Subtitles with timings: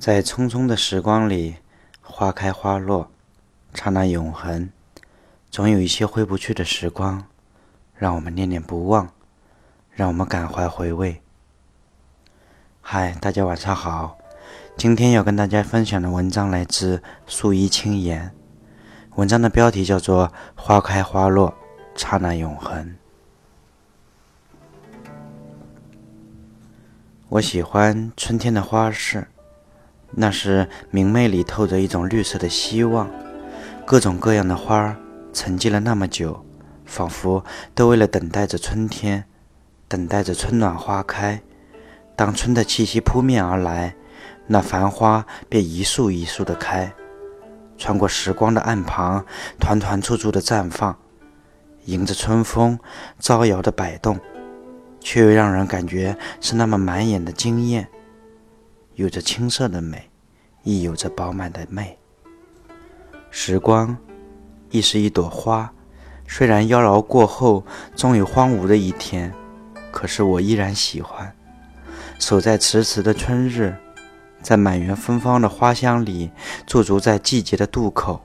[0.00, 1.56] 在匆匆的时光里，
[2.00, 3.10] 花开花落，
[3.74, 4.70] 刹那永恒。
[5.50, 7.26] 总有一些挥不去的时光，
[7.94, 9.10] 让我们念念不忘，
[9.90, 11.20] 让我们感怀回味。
[12.80, 14.16] 嗨，大家晚上好，
[14.74, 18.32] 今天要跟大家分享的文章来自素衣青言，
[19.16, 21.52] 文章的标题叫做《花开花落，
[21.94, 22.86] 刹那永恒》。
[27.28, 29.28] 我喜欢春天的花市，
[30.12, 33.10] 那是明媚里透着一种绿色的希望。
[33.86, 34.96] 各种各样的花儿
[35.32, 36.44] 沉寂了那么久，
[36.84, 37.44] 仿佛
[37.74, 39.24] 都为了等待着春天，
[39.88, 41.40] 等待着春暖花开。
[42.16, 43.94] 当春的气息扑面而来，
[44.46, 46.92] 那繁花便一束一束的开，
[47.78, 49.24] 穿过时光的岸旁，
[49.58, 50.98] 团团簇簇的绽放，
[51.86, 52.78] 迎着春风
[53.18, 54.18] 招摇的摆动。
[55.02, 57.88] 却又让人感觉是那么满眼的惊艳，
[58.96, 60.09] 有着青涩的美，
[60.62, 61.96] 亦有着饱满的媚。
[63.30, 63.96] 时光
[64.70, 65.72] 亦是一朵花，
[66.26, 69.32] 虽然妖娆过后终有荒芜的一天，
[69.90, 71.32] 可是我依然喜欢。
[72.18, 73.74] 守在迟迟的春日，
[74.42, 76.30] 在满园芬芳的花香里
[76.66, 78.20] 驻足在季节的渡口，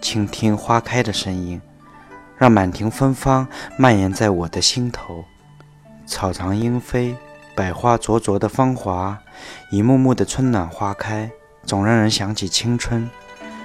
[0.00, 1.60] 倾听花开的声音，
[2.36, 5.24] 让满庭芬芳蔓延在我的心头。
[6.06, 7.14] 草长莺飞，
[7.54, 9.18] 百花灼灼的芳华，
[9.70, 11.30] 一幕幕的春暖花开，
[11.68, 13.06] 总让人想起青春，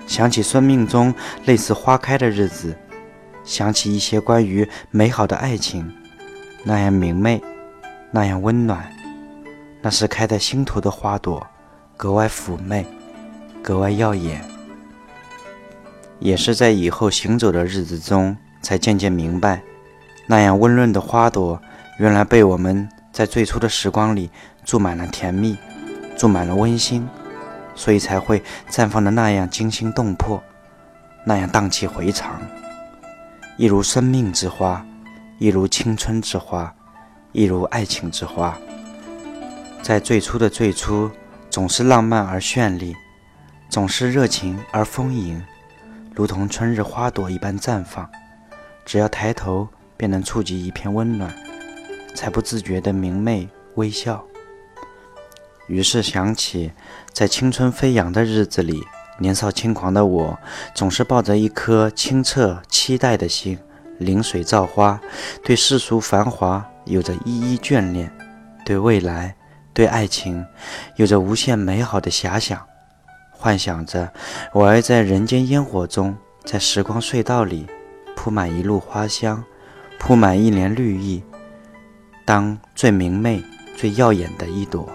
[0.06, 1.16] 想起生命中
[1.46, 2.78] 类似花开的日子，
[3.46, 5.90] 想起一些关于美好的爱情，
[6.66, 7.42] 那样明媚，
[8.12, 8.92] 那样温暖。
[9.82, 11.48] 那是开在心头的花朵，
[11.96, 12.86] 格外妩媚，
[13.62, 14.44] 格外耀眼。
[16.20, 19.62] 也是在以后行走的日子中，才渐渐明白，
[20.28, 21.58] 那样温润的花朵。
[22.00, 24.30] 原来被我们在最初的时光里
[24.66, 25.58] 注满了甜蜜，
[26.18, 27.08] 注满了温馨，
[27.76, 30.42] 所以才会绽放的那样惊心动魄，
[31.26, 32.42] 那样荡气回肠。
[33.58, 34.86] 一如生命之花，
[35.40, 36.74] 一如青春之花，
[37.32, 38.58] 一如爱情之花，
[39.82, 41.10] 在最初的最初，
[41.50, 42.96] 总是浪漫而绚丽，
[43.70, 45.42] 总是热情而丰盈，
[46.14, 48.10] 如同春日花朵一般绽放。
[48.86, 51.34] 只要抬头，便能触及一片温暖。
[52.16, 54.24] 才不自觉的明媚微笑。
[55.74, 56.72] 于是想起，
[57.12, 58.84] 在青春飞扬的日子里，
[59.18, 60.38] 年少轻狂的我，
[60.76, 63.58] 总是抱着一颗清澈期待的心，
[63.98, 65.02] 临水照花，
[65.44, 68.16] 对世俗繁华有着依依眷恋，
[68.64, 69.36] 对未来，
[69.74, 70.46] 对爱情，
[70.96, 72.64] 有着无限美好的遐想，
[73.32, 74.14] 幻想着
[74.54, 77.66] 我要在人间烟火中，在时光隧道里，
[78.16, 79.44] 铺满一路花香，
[79.98, 81.24] 铺满一帘绿意。
[82.26, 83.44] 当最明媚、
[83.76, 84.88] 最耀眼的一朵，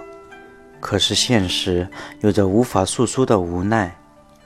[0.81, 1.89] 可是现实
[2.21, 3.95] 有着无法诉说的无奈。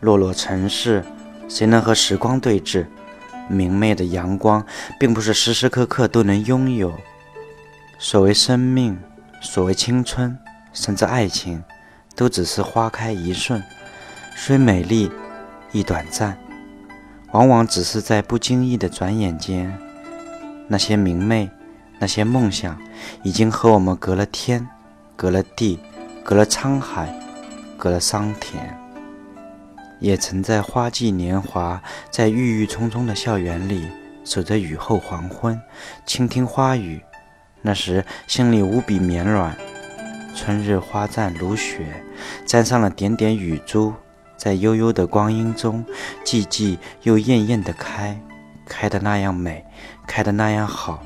[0.01, 1.05] 落落尘世，
[1.49, 2.87] 谁能和时光对峙？
[3.49, 4.65] 明媚的阳光，
[4.99, 6.93] 并不是时时刻刻都能拥有。
[7.99, 8.99] 所谓生命，
[9.41, 10.37] 所谓青春，
[10.73, 11.63] 甚至爱情，
[12.17, 13.63] 都只是花开一瞬，
[14.35, 15.11] 虽美丽，
[15.71, 16.37] 亦短暂。
[17.33, 19.73] 往往只是在不经意的转眼间，
[20.69, 21.51] 那些明媚。
[21.99, 22.77] 那些梦想
[23.23, 24.69] 已经和我们隔了天，
[25.15, 25.79] 隔了地，
[26.25, 27.13] 隔了沧海，
[27.77, 28.79] 隔了桑田。
[29.99, 33.89] 也曾在花季年华，在郁郁葱葱的校园里，
[34.25, 35.61] 守着雨后黄昏，
[36.07, 37.01] 倾听花语。
[37.61, 39.57] 那时心里无比绵软。
[40.35, 42.05] 春日花绽如雪，
[42.47, 43.93] 沾上了点点雨珠，
[44.37, 45.85] 在悠悠的光阴中，
[46.25, 48.19] 寂寂又艳艳的开，
[48.67, 49.65] 开的那样美，
[50.07, 51.03] 开的那样好。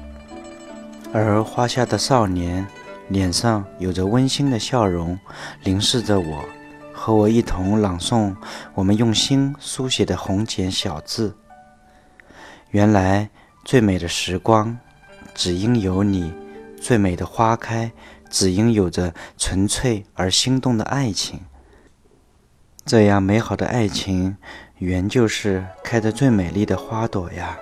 [1.13, 2.67] 而花下的少年，
[3.09, 5.19] 脸上有着温馨的笑容，
[5.63, 6.45] 凝视着我，
[6.93, 8.35] 和我一同朗诵
[8.75, 11.37] 我们用心书写的红简小字。
[12.71, 13.31] 原来
[13.65, 14.77] 最美的时光，
[15.35, 16.33] 只因有你；
[16.81, 17.93] 最美的花开，
[18.29, 21.41] 只因有着纯粹而心动的爱情。
[22.85, 24.37] 这样美好的爱情，
[24.79, 27.57] 原就是开着最美丽的花朵呀，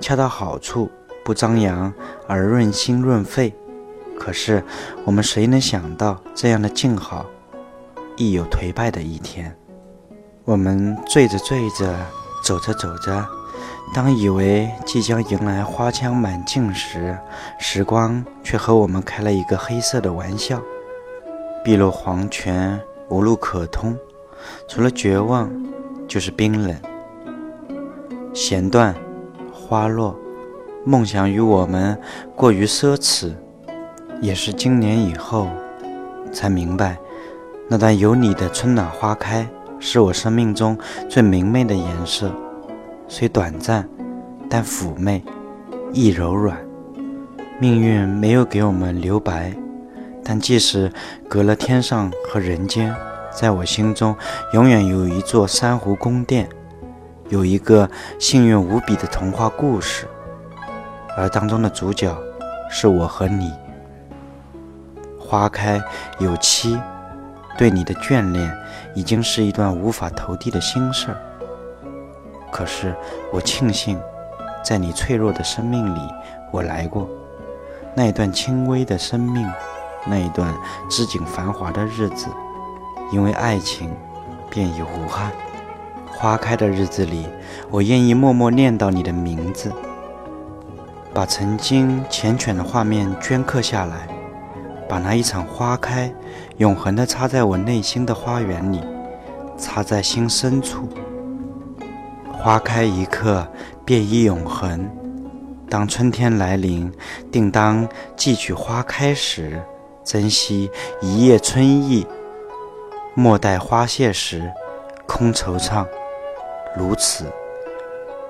[0.00, 0.90] 恰到好处。
[1.24, 1.90] 不张扬
[2.28, 3.50] 而润心润肺，
[4.18, 4.62] 可是
[5.04, 7.26] 我们谁能想到这样的静好，
[8.16, 9.54] 亦有颓败的一天？
[10.44, 11.94] 我们醉着醉着，
[12.42, 13.26] 走着走着，
[13.94, 17.18] 当以为即将迎来花香满径时，
[17.58, 20.62] 时光却和我们开了一个黑色的玩笑。
[21.64, 23.96] 碧落黄泉，无路可通，
[24.68, 25.50] 除了绝望，
[26.06, 26.76] 就是冰冷。
[28.32, 28.94] 弦断
[29.52, 30.18] 花落。
[30.86, 31.98] 梦想与我们
[32.36, 33.32] 过于奢侈，
[34.24, 35.50] 也是今年以后
[36.32, 36.96] 才明白，
[37.68, 39.46] 那段有你的春暖花开，
[39.78, 40.78] 是我生命中
[41.10, 42.32] 最明媚的颜色，
[43.06, 43.86] 虽短暂，
[44.48, 45.22] 但妩媚，
[45.92, 46.56] 亦柔软。
[47.60, 49.52] 命运没有给我们留白，
[50.24, 50.90] 但即使
[51.28, 52.96] 隔了天上和人间，
[53.30, 54.16] 在我心中
[54.54, 56.48] 永远有一座珊瑚宫殿，
[57.28, 60.06] 有一个幸运无比的童话故事，
[61.14, 62.16] 而当中的主角
[62.70, 63.52] 是我和你。
[65.26, 65.82] 花开
[66.18, 66.78] 有期。
[67.56, 68.52] 对你的眷恋，
[68.94, 71.16] 已经是一段无法投递的心事儿。
[72.50, 72.92] 可是
[73.32, 73.96] 我庆幸，
[74.64, 76.00] 在你脆弱的生命里，
[76.50, 77.08] 我来过。
[77.94, 79.48] 那一段轻微的生命，
[80.04, 80.52] 那一段
[80.90, 82.26] 织锦繁华的日子，
[83.12, 83.94] 因为爱情，
[84.50, 85.30] 便已无憾。
[86.10, 87.28] 花开的日子里，
[87.70, 89.72] 我愿意默默念叨你的名字，
[91.12, 94.08] 把曾经缱绻的画面镌刻下来。
[94.88, 96.12] 把那一场花开，
[96.58, 98.80] 永恒地插在我内心的花园里，
[99.58, 100.88] 插在心深处。
[102.32, 103.46] 花开一刻，
[103.84, 104.88] 便已永恒。
[105.70, 106.92] 当春天来临，
[107.32, 109.62] 定当记取花开时，
[110.04, 110.70] 珍惜
[111.00, 112.06] 一夜春意。
[113.14, 114.52] 莫待花谢时，
[115.06, 115.86] 空惆怅。
[116.76, 117.24] 如此，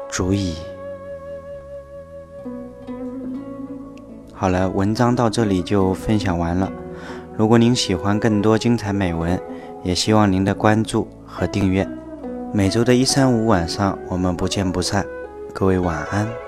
[0.09, 0.55] 足矣。
[4.35, 6.71] 好了，文章到这里就分享完了。
[7.37, 9.41] 如果您喜欢更多精彩美文，
[9.83, 11.89] 也希望您的关注和订阅。
[12.53, 15.05] 每周的一三五晚上，我们不见不散。
[15.53, 16.44] 各位晚安。